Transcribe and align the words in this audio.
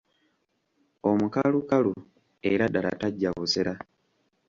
Omukalukalu 1.09 1.93
era 2.51 2.65
ddala 2.69 2.91
tajja 3.01 3.29
busera. 3.37 3.73